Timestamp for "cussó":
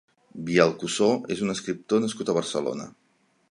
0.83-1.09